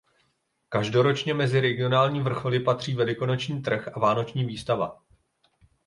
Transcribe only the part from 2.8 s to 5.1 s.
velikonoční trh a vánoční výstava.